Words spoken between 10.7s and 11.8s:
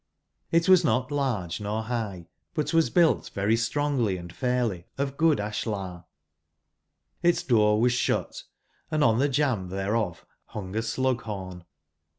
a slug/horn.